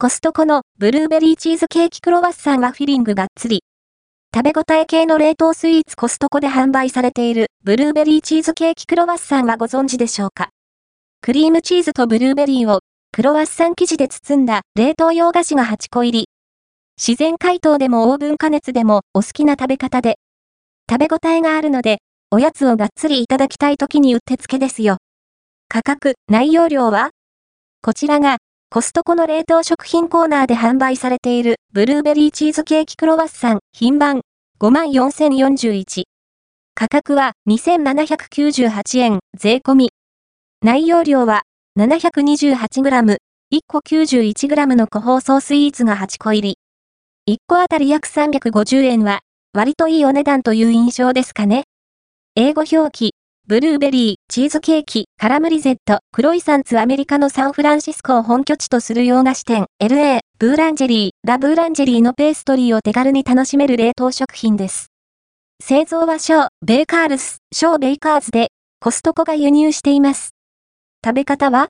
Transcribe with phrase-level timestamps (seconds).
[0.00, 3.64] コストコのブルーベリーチーズケーキクロワッサンはフィリングがっつり。
[4.32, 10.50] 食べ応え系の冷凍スイーツコストコで販売されているブルーベリーチーズケーキクロワッサンはご存知でしょうか？
[11.20, 12.78] クリームチーズとブルーベリーを
[13.10, 16.28] クロワッサン生地で包んだ冷凍洋菓子が8個入り。
[16.96, 20.14] 自然解凍でもオーブン加熱でもお好きな食べ方で。
[20.88, 21.98] 食べ応えがあるので、
[22.30, 24.98] おやつをがっつりいただきたい時にうってつけですよ。
[25.68, 27.10] 価格、内容量は？
[27.82, 28.38] こちらが、
[28.70, 34.20] コストコの冷凍食品コーナーで販売されている、ブルーベリーチーズケーキクロワッサン、品番、
[34.60, 36.02] 54,041。
[36.74, 39.90] 価格は2798円、税込み。
[40.62, 41.44] 内容量は、
[41.78, 43.16] 728g、
[43.54, 46.58] 1個 91g の個包装スイーツが8個入り。
[47.26, 49.20] 1個あたり約350円は、
[49.54, 51.64] 割といいお値段という印象ですかね。
[52.34, 53.14] 英語表記、
[53.48, 64.88] ブルーベリー、チーズケーキ、カラムリゼット、クロイサンツアメリカのサンフランシスコを本拠地とする洋菓子店、LA、ブーランジェリー、ラブーランジェリーのペーストリーを手軽に楽しめる冷凍食品です。
[65.62, 68.48] 製造はショー、ベーカールス、ショーベイカーズで、
[68.80, 70.32] コストコが輸入しています。
[71.02, 71.68] 食べ方は？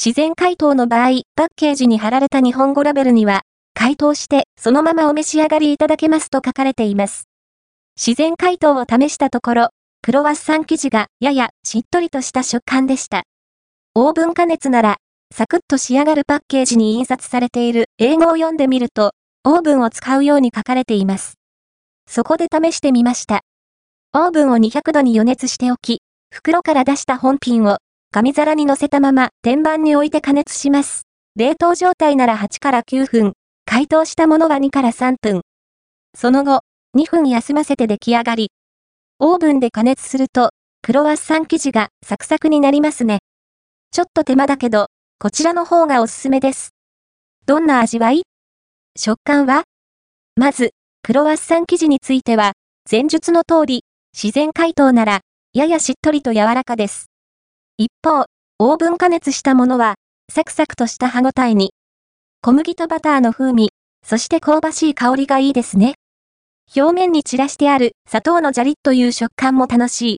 [0.00, 3.40] 自然解凍の場合、パッケージに貼られた日本語ラベルには、
[3.74, 7.24] 解凍してそのままお召し上がりいただけますと書かれています。
[7.96, 9.68] 自然解凍を試したところ、
[10.04, 13.22] クロワッサン生地がややしっとりとした食感でした。
[13.94, 14.96] オーブン加熱なら、
[15.32, 19.12] サクッと仕上がるパッケージに印刷されている英語を読んでみると、
[19.44, 21.34] オーブンを使うように書かれています。
[22.10, 23.42] そこで試してみました。
[24.12, 26.02] オーブンを200度に予熱しておき、
[26.34, 27.78] 袋から出した本品を
[28.10, 31.02] 紙皿に乗せたまま天板に置いて加熱します。
[31.36, 33.34] 冷凍状態なら8から9分、
[33.66, 35.42] 解凍したものは2から3分。
[36.18, 36.62] その後、
[36.96, 38.50] 2分休ませて出来上がり、
[39.24, 40.50] オーブンで加熱すると、
[40.82, 43.20] クロワッサン生地がサクサクになりますね。
[43.92, 44.86] ちょっと手間だけど、
[45.20, 46.70] こちらの方がおすすめです。
[47.46, 48.24] どんな味わい？
[48.98, 49.62] 食感は？
[50.34, 50.72] まず、
[51.04, 52.54] クロワッサン生地については、
[52.90, 55.20] 前述の通り、自然解凍なら、
[55.54, 57.06] ややしっとりと柔らかです。
[57.76, 58.26] 一方、
[58.58, 59.94] オーブン加熱したものは、
[60.32, 61.74] サクサクとした歯ごたえに、
[62.40, 63.70] 小麦とバターの風味、
[64.04, 65.94] そして香ばしい香りがいいですね。
[66.74, 70.10] 表面に散らしてある砂糖のジャリッという食感も楽しい。